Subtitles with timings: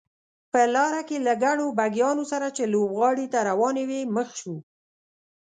[0.51, 4.57] په لاره کې له ګڼو بګیانو سره چې لوبغالي ته روانې وې مخ شوو.